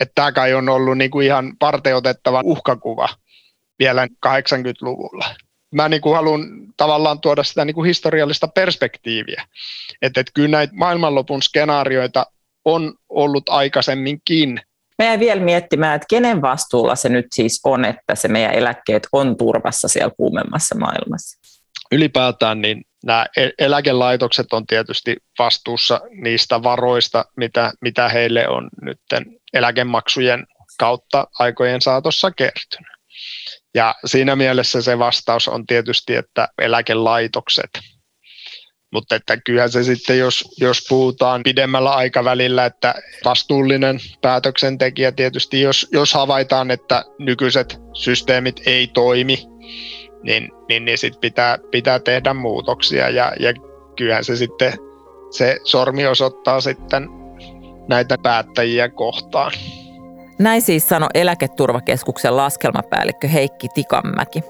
Että 0.00 0.12
tämä 0.14 0.32
kai 0.32 0.54
on 0.54 0.68
ollut 0.68 0.98
niinku 0.98 1.20
ihan 1.20 1.56
parteutettava 1.58 2.40
uhkakuva 2.44 3.08
vielä 3.78 4.06
80-luvulla. 4.06 5.34
Mä 5.74 5.88
niinku 5.88 6.12
haluan 6.12 6.40
tavallaan 6.76 7.20
tuoda 7.20 7.42
sitä 7.42 7.64
niinku 7.64 7.82
historiallista 7.82 8.48
perspektiiviä, 8.48 9.44
että 10.02 10.20
et 10.20 10.30
kyllä 10.34 10.48
näitä 10.48 10.72
maailmanlopun 10.76 11.42
skenaarioita 11.42 12.26
on 12.64 12.94
ollut 13.08 13.48
aikaisemminkin. 13.48 14.60
Mä 14.98 15.04
jäin 15.04 15.20
vielä 15.20 15.40
miettimään, 15.42 15.96
että 15.96 16.06
kenen 16.10 16.42
vastuulla 16.42 16.96
se 16.96 17.08
nyt 17.08 17.26
siis 17.32 17.60
on, 17.64 17.84
että 17.84 18.14
se 18.14 18.28
meidän 18.28 18.54
eläkkeet 18.54 19.08
on 19.12 19.36
turvassa 19.36 19.88
siellä 19.88 20.14
kuumemmassa 20.16 20.78
maailmassa? 20.78 21.41
Ylipäätään 21.92 22.60
niin 22.60 22.84
nämä 23.04 23.26
e- 23.36 23.50
eläkelaitokset 23.58 24.52
on 24.52 24.66
tietysti 24.66 25.16
vastuussa 25.38 26.00
niistä 26.22 26.62
varoista, 26.62 27.24
mitä, 27.36 27.72
mitä 27.80 28.08
heille 28.08 28.48
on 28.48 28.68
nyt 28.82 29.00
eläkemaksujen 29.52 30.46
kautta 30.78 31.26
aikojen 31.38 31.80
saatossa 31.80 32.30
kertynyt. 32.30 32.92
Ja 33.74 33.94
siinä 34.04 34.36
mielessä 34.36 34.82
se 34.82 34.98
vastaus 34.98 35.48
on 35.48 35.66
tietysti, 35.66 36.14
että 36.14 36.48
eläkelaitokset. 36.62 37.70
Mutta 38.92 39.14
että 39.14 39.36
kyllähän 39.36 39.70
se 39.70 39.84
sitten, 39.84 40.18
jos, 40.18 40.44
jos 40.60 40.86
puhutaan 40.88 41.42
pidemmällä 41.42 41.90
aikavälillä, 41.90 42.66
että 42.66 42.94
vastuullinen 43.24 43.98
päätöksentekijä 44.22 45.12
tietysti, 45.12 45.60
jos, 45.60 45.88
jos 45.92 46.14
havaitaan, 46.14 46.70
että 46.70 47.04
nykyiset 47.18 47.80
systeemit 47.94 48.62
ei 48.66 48.86
toimi, 48.86 49.38
niin, 50.22 50.50
niin, 50.68 50.84
niin 50.84 50.98
sit 50.98 51.20
pitää, 51.20 51.58
pitää 51.70 51.98
tehdä 51.98 52.34
muutoksia 52.34 53.10
ja, 53.10 53.32
ja 53.40 53.54
kyllähän 53.96 54.24
se 54.24 54.36
sitten 54.36 54.72
se 55.30 55.60
sormi 55.64 56.06
osoittaa 56.06 56.60
sitten 56.60 57.08
näitä 57.88 58.18
päättäjiä 58.22 58.88
kohtaan. 58.88 59.52
Näin 60.38 60.62
siis 60.62 60.88
sanoi 60.88 61.08
Eläketurvakeskuksen 61.14 62.36
laskelmapäällikkö 62.36 63.28
Heikki 63.28 63.68
Tikanmäki. 63.74 64.44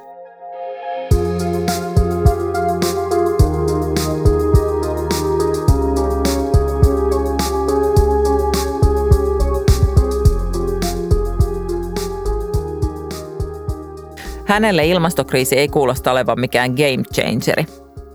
Hänelle 14.52 14.86
ilmastokriisi 14.86 15.58
ei 15.58 15.68
kuulosta 15.68 16.12
olevan 16.12 16.40
mikään 16.40 16.70
game 16.70 17.02
changeri. 17.14 17.66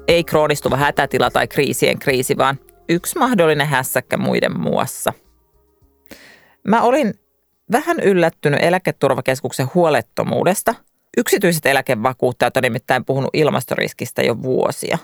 Ei 0.08 0.24
kroonistuva 0.24 0.78
hätätila 0.78 1.32
tai 1.32 1.48
kriisien 1.48 2.00
kriisi, 2.00 2.38
vaan 2.38 2.60
yksi 2.90 3.20
mahdollinen 3.20 3.68
hässäkkä 3.68 4.18
muiden 4.18 4.60
muassa. 4.60 5.14
Mä 6.68 6.82
olin 6.82 7.14
vähän 7.72 8.00
yllättynyt 8.00 8.64
eläketurvakeskuksen 8.64 9.68
huolettomuudesta. 9.74 10.76
Yksityiset 11.18 11.66
eläkevakuuttajat 11.66 12.58
on 12.58 12.64
nimittäin 12.64 13.06
puhunut 13.06 13.30
ilmastoriskistä 13.34 14.22
jo 14.22 14.42
vuosia. 14.42 14.98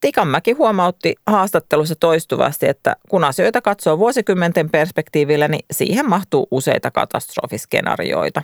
Tikanmäki 0.00 0.52
huomautti 0.52 1.14
haastattelussa 1.26 1.94
toistuvasti, 1.94 2.68
että 2.68 2.96
kun 3.08 3.24
asioita 3.24 3.60
katsoo 3.60 3.98
vuosikymmenten 3.98 4.70
perspektiivillä, 4.70 5.48
niin 5.48 5.64
siihen 5.70 6.08
mahtuu 6.08 6.48
useita 6.50 6.90
katastrofiskenaarioita. 6.90 8.42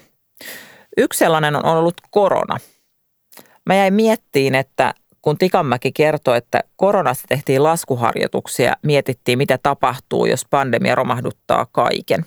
Yksi 0.97 1.19
sellainen 1.19 1.57
on 1.57 1.65
ollut 1.65 1.95
korona. 2.11 2.59
Mä 3.67 3.75
jäin 3.75 3.95
miettiin, 3.95 4.55
että 4.55 4.95
kun 5.23 5.39
Tikanmäki 5.39 5.93
kertoi, 5.93 6.37
että 6.37 6.61
koronasta 6.77 7.25
tehtiin 7.29 7.63
laskuharjoituksia, 7.63 8.73
mietittiin 8.83 9.39
mitä 9.39 9.59
tapahtuu, 9.63 10.27
jos 10.27 10.47
pandemia 10.51 10.95
romahduttaa 10.95 11.67
kaiken. 11.73 12.27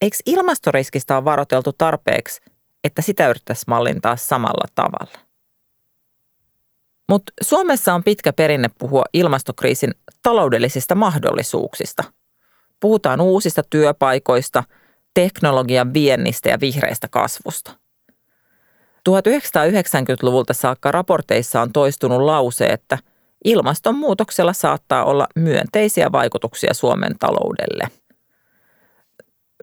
Eikö 0.00 0.16
ilmastoriskistä 0.26 1.16
ole 1.16 1.24
varoiteltu 1.24 1.72
tarpeeksi, 1.72 2.42
että 2.84 3.02
sitä 3.02 3.28
yrittäisi 3.28 3.64
mallintaa 3.66 4.16
samalla 4.16 4.68
tavalla? 4.74 5.18
Mutta 7.08 7.32
Suomessa 7.42 7.94
on 7.94 8.04
pitkä 8.04 8.32
perinne 8.32 8.70
puhua 8.78 9.04
ilmastokriisin 9.12 9.94
taloudellisista 10.22 10.94
mahdollisuuksista. 10.94 12.04
Puhutaan 12.80 13.20
uusista 13.20 13.62
työpaikoista, 13.70 14.64
teknologian 15.14 15.94
viennistä 15.94 16.48
ja 16.48 16.60
vihreistä 16.60 17.08
kasvusta. 17.08 17.72
1990-luvulta 19.08 20.54
saakka 20.54 20.90
raporteissa 20.90 21.60
on 21.60 21.72
toistunut 21.72 22.20
lause, 22.20 22.66
että 22.66 22.98
ilmastonmuutoksella 23.44 24.52
saattaa 24.52 25.04
olla 25.04 25.26
myönteisiä 25.36 26.12
vaikutuksia 26.12 26.74
Suomen 26.74 27.18
taloudelle. 27.18 27.88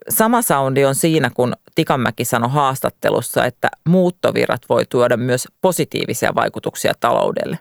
Sama 0.09 0.41
soundi 0.41 0.85
on 0.85 0.95
siinä, 0.95 1.29
kun 1.33 1.53
Tikanmäki 1.75 2.25
sanoi 2.25 2.49
haastattelussa, 2.49 3.45
että 3.45 3.69
muuttovirrat 3.87 4.61
voi 4.69 4.85
tuoda 4.85 5.17
myös 5.17 5.47
positiivisia 5.61 6.35
vaikutuksia 6.35 6.93
taloudelle. 6.99 7.59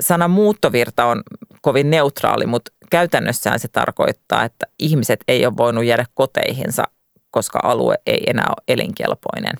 Sana 0.00 0.28
muuttovirta 0.28 1.04
on 1.04 1.22
kovin 1.60 1.90
neutraali, 1.90 2.46
mutta 2.46 2.72
käytännössään 2.90 3.60
se 3.60 3.68
tarkoittaa, 3.68 4.44
että 4.44 4.66
ihmiset 4.78 5.20
ei 5.28 5.46
ole 5.46 5.56
voinut 5.56 5.84
jäädä 5.84 6.04
koteihinsa, 6.14 6.84
koska 7.30 7.60
alue 7.62 7.94
ei 8.06 8.22
enää 8.26 8.46
ole 8.48 8.64
elinkelpoinen. 8.68 9.54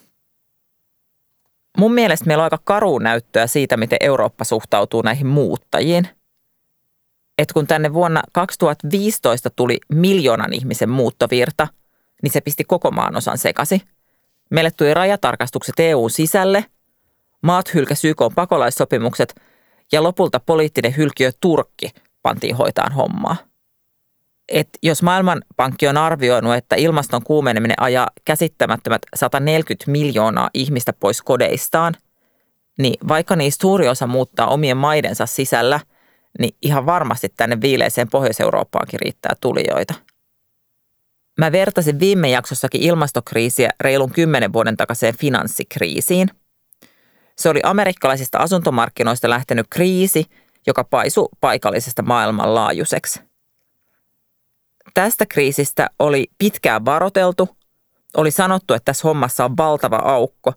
Mun 1.79 1.95
mielestä 1.95 2.27
meillä 2.27 2.43
on 2.43 2.45
aika 2.47 2.61
karu 2.65 2.99
näyttöä 2.99 3.47
siitä, 3.47 3.77
miten 3.77 3.99
Eurooppa 4.01 4.45
suhtautuu 4.45 5.03
näihin 5.03 5.27
muuttajiin. 5.27 6.09
Et 7.39 7.53
kun 7.53 7.67
tänne 7.67 7.93
vuonna 7.93 8.23
2015 8.33 9.51
tuli 9.51 9.79
miljoonan 9.89 10.53
ihmisen 10.53 10.91
muuttovirta– 10.91 11.69
niin 12.25 12.33
se 12.33 12.41
pisti 12.41 12.65
koko 12.65 12.91
maan 12.91 13.17
osan 13.17 13.39
sekasi. 13.39 13.83
Meille 14.51 14.71
tuli 14.71 14.95
rajatarkastukset 14.95 15.75
EUn 15.79 16.11
sisälle, 16.11 16.65
maat 17.43 17.75
hylkäsi 17.75 18.09
YK 18.09 18.19
pakolaissopimukset 18.35 19.41
ja 19.95 20.03
lopulta 20.03 20.41
poliittinen 20.41 20.97
hylkiö 20.97 21.31
Turkki 21.41 21.91
pantiin 22.23 22.57
hoitaan 22.57 22.93
hommaa. 22.93 23.37
Et 24.49 24.69
jos 24.83 25.03
Maailmanpankki 25.03 25.89
on 25.89 25.97
arvioinut, 25.97 26.55
että 26.55 26.77
ilmaston 26.77 27.23
kuumeneminen 27.23 27.83
ajaa 27.83 28.11
käsittämättömät 28.25 29.03
140 29.15 29.91
miljoonaa 29.91 30.51
ihmistä 30.55 30.93
pois 30.93 31.23
kodeistaan, 31.23 31.95
niin 32.79 32.95
vaikka 33.09 33.37
niistä 33.37 33.63
suuri 33.63 33.89
osa 33.89 34.07
muuttaa 34.07 34.47
omien 34.47 34.77
maidensa 34.77 35.27
sisällä, 35.27 35.81
niin 36.39 36.57
ihan 36.63 36.87
varmasti 36.87 37.29
tänne 37.37 37.61
viileiseen 37.61 38.11
Pohjois-Eurooppaankin 38.11 39.01
riittää 39.01 39.35
tulijoita– 39.41 39.95
Mä 41.39 41.53
vertasin 41.53 42.01
viime 42.01 42.31
jaksossakin 42.31 42.83
ilmastokriisiä 42.83 43.71
reilun 43.81 44.11
kymmenen 44.11 44.53
vuoden 44.53 44.77
takaiseen 44.77 45.19
finanssikriisiin. 45.19 46.29
Se 47.39 47.49
oli 47.49 47.61
amerikkalaisista 47.63 48.39
asuntomarkkinoista 48.39 49.31
lähtenyt 49.31 49.67
kriisi, 49.71 50.27
joka 50.67 50.85
paisui 50.85 51.29
paikallisesta 51.41 52.03
maailmanlaajuiseksi. 52.03 53.21
Tästä 54.95 55.27
kriisistä 55.27 55.91
oli 55.99 56.27
pitkään 56.39 56.85
varoteltu, 56.85 57.49
oli 58.17 58.31
sanottu, 58.31 58.75
että 58.75 58.85
tässä 58.85 59.09
hommassa 59.09 59.45
on 59.45 59.57
valtava 59.57 59.97
aukko, 59.97 60.53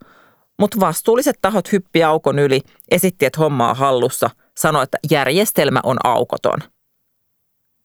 mutta 0.60 0.80
vastuulliset 0.80 1.36
tahot 1.42 1.72
hyppi 1.72 2.04
aukon 2.04 2.40
yli, 2.40 2.62
esitti, 2.92 3.26
että 3.26 3.40
homma 3.40 3.70
on 3.70 3.76
hallussa, 3.76 4.30
sanoi, 4.58 4.84
että 4.84 4.98
järjestelmä 5.12 5.80
on 5.84 5.98
aukoton– 6.04 6.60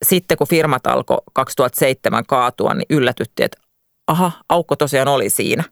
sitten 0.03 0.39
kun 0.39 0.49
firmat 0.49 0.87
alkoi 0.87 1.19
2007 1.33 2.27
kaatua, 2.27 2.75
niin 2.75 2.87
yllätyttiin, 2.91 3.45
että 3.45 3.61
aha, 4.07 4.33
aukko 4.49 4.77
tosiaan 4.77 5.09
oli 5.09 5.31
siinä. 5.31 5.65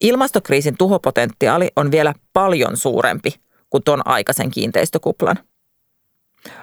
Ilmastokriisin 0.00 0.76
tuhopotentiaali 0.76 1.68
on 1.76 1.90
vielä 1.90 2.14
paljon 2.32 2.76
suurempi 2.76 3.34
kuin 3.70 3.84
tuon 3.84 4.02
aikaisen 4.04 4.50
kiinteistökuplan. 4.50 5.36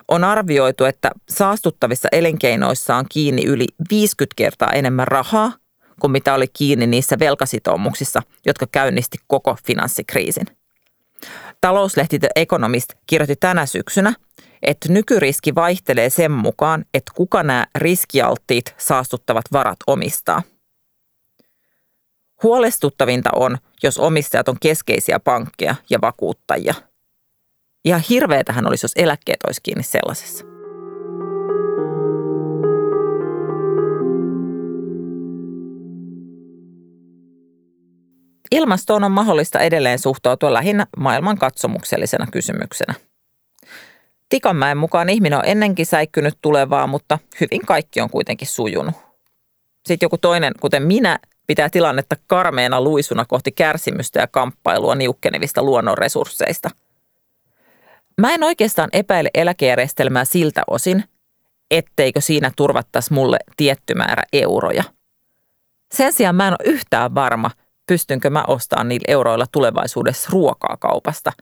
On 0.08 0.24
arvioitu, 0.24 0.86
että 0.86 1.12
saastuttavissa 1.30 2.10
elinkeinoissa 2.12 2.96
on 2.96 3.06
kiinni 3.10 3.46
yli 3.46 3.68
50 3.90 4.34
kertaa 4.36 4.72
enemmän 4.72 5.08
rahaa 5.08 5.52
kuin 6.00 6.12
mitä 6.12 6.34
oli 6.34 6.48
kiinni 6.48 6.88
niissä 6.88 7.20
velkasitoumuksissa, 7.20 8.22
jotka 8.46 8.68
käynnisti 8.72 9.18
koko 9.28 9.58
finanssikriisin. 9.66 10.46
Talouslehti 11.62 12.20
The 12.20 12.30
Economist 12.36 12.94
kirjoitti 13.08 13.36
tänä 13.36 13.66
syksynä, 13.66 14.14
että 14.62 14.94
nykyriski 14.94 15.56
vaihtelee 15.56 16.10
sen 16.10 16.32
mukaan, 16.32 16.86
että 16.94 17.12
kuka 17.16 17.44
nämä 17.44 17.68
riskialttiit 17.76 18.76
saastuttavat 18.78 19.46
varat 19.52 19.78
omistaa. 19.88 20.42
Huolestuttavinta 22.44 23.30
on, 23.36 23.58
jos 23.84 23.98
omistajat 23.98 24.50
on 24.50 24.58
keskeisiä 24.62 25.20
pankkeja 25.20 25.76
ja 25.90 26.02
vakuuttajia. 26.02 26.74
Ihan 27.86 28.02
hirveetähän 28.10 28.68
olisi, 28.68 28.84
jos 28.86 28.92
eläkkeet 28.96 29.40
olisi 29.48 29.62
kiinni 29.64 29.84
sellaisessa. 29.84 30.46
Ilmastoon 38.52 39.04
on 39.04 39.12
mahdollista 39.12 39.60
edelleen 39.60 40.00
suhtautua 40.00 40.54
lähinnä 40.54 40.88
maailman 40.98 41.38
katsomuksellisena 41.38 42.28
kysymyksenä– 42.32 42.94
Tikanmäen 44.30 44.78
mukaan 44.78 45.10
ihminen 45.10 45.40
on 45.40 45.46
ennenkin 45.46 45.86
säikkynyt 45.86 46.38
tulevaa, 46.42 46.88
mutta 46.88 47.20
hyvin 47.42 47.66
kaikki 47.66 48.02
on 48.02 48.10
kuitenkin 48.10 48.48
sujunut. 48.48 48.96
Sitten 49.88 50.06
joku 50.06 50.18
toinen, 50.18 50.54
kuten 50.62 50.84
minä, 50.84 51.20
pitää 51.48 51.70
tilannetta 51.70 52.16
karmeena 52.28 52.82
luisuna 52.82 53.26
kohti 53.26 53.52
kärsimystä 53.52 54.20
ja 54.20 54.28
kamppailua 54.28 54.96
niukkenevista 54.96 55.64
luonnonresursseista. 55.64 56.70
Mä 58.22 58.34
en 58.34 58.44
oikeastaan 58.44 58.90
epäile 58.94 59.30
eläkejärjestelmää 59.34 60.26
siltä 60.26 60.64
osin, 60.68 61.04
etteikö 61.72 62.22
siinä 62.22 62.52
turvattaisi 62.56 63.14
mulle 63.14 63.38
tietty 63.58 63.94
määrä 63.94 64.24
euroja. 64.34 64.84
Sen 65.94 66.14
sijaan 66.14 66.36
mä 66.36 66.48
en 66.48 66.54
ole 66.54 66.74
yhtään 66.74 67.16
varma, 67.16 67.52
pystynkö 67.88 68.30
mä 68.30 68.44
ostamaan 68.48 68.90
niillä 68.90 69.06
euroilla 69.08 69.46
tulevaisuudessa 69.52 70.30
ruokaa 70.32 70.78
kaupasta– 70.78 71.32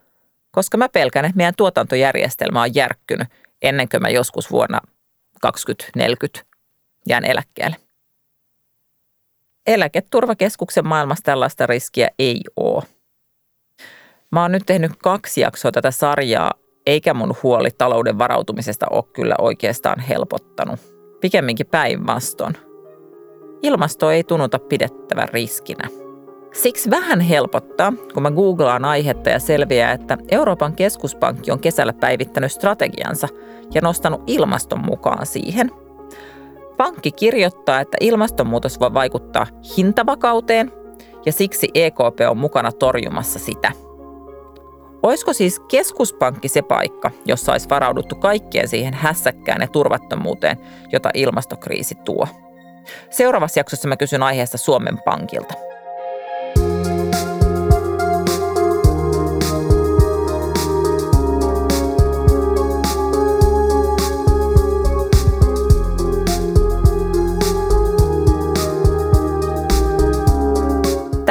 koska 0.56 0.78
mä 0.78 0.89
pelkään, 0.89 1.26
että 1.26 1.38
meidän 1.38 1.54
tuotantojärjestelmä 1.58 2.62
on 2.62 2.76
järkkynyt 2.76 3.28
ennen 3.62 3.89
kuin 3.89 4.02
mä 4.02 4.10
joskus 4.10 4.52
vuonna 4.52 4.80
2040 5.41 6.39
jään 7.10 7.26
eläkkeelle. 7.26 7.76
Eläketurvakeskuksen 9.67 10.88
maailmassa 10.88 11.23
tällaista 11.23 11.65
riskiä 11.67 12.08
ei 12.19 12.41
ole. 12.56 12.84
Mä 14.32 14.41
oon 14.41 14.51
nyt 14.51 14.63
tehnyt 14.65 14.91
kaksi 14.97 15.41
jaksoa 15.41 15.71
tätä 15.71 15.91
sarjaa, 15.91 16.54
eikä 16.86 17.13
mun 17.13 17.36
huoli 17.43 17.69
talouden 17.78 18.17
varautumisesta 18.17 18.86
ole 18.89 19.04
kyllä 19.13 19.36
oikeastaan 19.38 19.99
helpottanut. 19.99 20.80
Pikemminkin 21.21 21.67
päinvastoin. 21.67 22.58
Ilmasto 23.62 24.12
ei 24.12 24.23
tunnuta 24.23 24.60
pidettävän 24.60 25.30
riskinä. 25.30 25.89
Siksi 26.54 26.89
vähän 26.89 27.19
helpottaa, 27.19 27.93
kun 28.13 28.23
mä 28.23 28.32
googlaan 28.32 28.86
aihetta 28.86 29.30
ja 29.30 29.39
selviää, 29.39 29.91
että 29.91 30.17
Euroopan 30.32 30.75
keskuspankki 30.75 31.51
on 31.51 31.60
kesällä 31.60 31.93
päivittänyt 31.93 32.51
strategiansa 32.51 33.28
ja 33.73 33.82
nostanut 33.82 34.21
ilmaston 34.28 34.86
mukaan 34.86 35.25
siihen. 35.25 35.85
Pankki 36.78 37.12
kirjoittaa, 37.12 37.80
että 37.80 37.98
ilmastonmuutos 38.02 38.80
voi 38.80 38.94
vaikuttaa 38.94 39.48
hintavakauteen 39.78 40.72
ja 41.26 41.32
siksi 41.32 41.68
EKP 41.74 42.20
on 42.30 42.38
mukana 42.38 42.72
torjumassa 42.72 43.40
sitä. 43.40 43.72
Olisiko 45.04 45.34
siis 45.34 45.60
keskuspankki 45.60 46.48
se 46.48 46.62
paikka, 46.62 47.12
jossa 47.26 47.52
olisi 47.52 47.70
varauduttu 47.70 48.16
kaikkeen 48.16 48.68
siihen 48.68 48.94
hässäkkään 48.94 49.62
ja 49.62 49.68
turvattomuuteen, 49.68 50.58
jota 50.92 51.10
ilmastokriisi 51.14 51.96
tuo? 51.96 52.28
Seuraavassa 53.10 53.60
jaksossa 53.60 53.88
mä 53.88 53.98
kysyn 53.98 54.24
aiheesta 54.24 54.58
Suomen 54.58 54.98
Pankilta. 55.06 55.54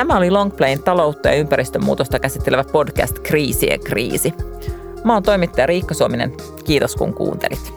Tämä 0.05 0.19
oli 0.19 0.31
Longplayn 0.31 0.83
taloutta 0.83 1.29
ja 1.29 1.35
ympäristönmuutosta 1.35 2.19
käsittelevä 2.19 2.65
podcast 2.65 3.19
Kriisien 3.19 3.81
kriisi. 3.81 4.35
Mä 5.05 5.15
oon 5.15 5.23
toimittaja 5.23 5.67
Riikka 5.67 5.95
Suominen. 5.95 6.33
Kiitos 6.65 6.97
kun 6.97 7.15
kuuntelit. 7.15 7.75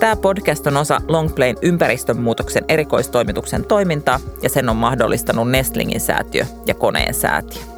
Tämä 0.00 0.16
podcast 0.16 0.66
on 0.66 0.76
osa 0.76 1.00
Longplayn 1.08 1.56
ympäristönmuutoksen 1.62 2.64
erikoistoimituksen 2.68 3.64
toimintaa 3.64 4.20
ja 4.42 4.48
sen 4.48 4.68
on 4.68 4.76
mahdollistanut 4.76 5.50
Nestlingin 5.50 6.00
säätiö 6.00 6.44
ja 6.66 6.74
Koneen 6.74 7.14
säätiö. 7.14 7.71